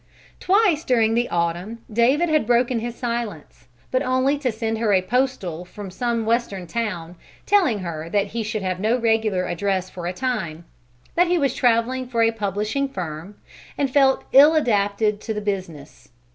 [0.39, 5.01] Twice during the autumn David had broken his silence, but only to send her a
[5.03, 10.07] postal from some Western town, telling her that he should have no regular address for
[10.07, 10.65] a time;
[11.13, 13.35] that he was traveling for a publishing firm
[13.77, 16.09] and felt ill adapted to the business.